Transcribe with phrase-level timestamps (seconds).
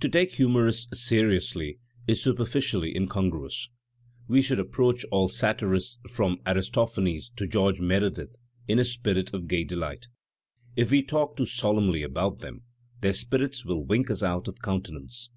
[0.00, 3.68] To take humorists seriously is superficially incongruous.
[4.26, 9.64] We should approach all satirists from Aristophanes to George Meredith in a spirit of gay
[9.64, 10.08] delight.
[10.74, 12.62] If we talk too solemnly about them,
[13.02, 15.28] their spirits will wink us out of countenance.